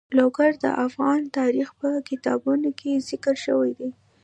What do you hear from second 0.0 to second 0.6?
لوگر